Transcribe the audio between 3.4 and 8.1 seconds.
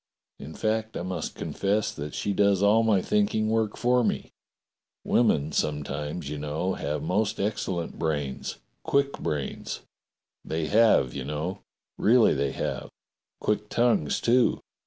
work for me. Women sometimes, you know, have most excellent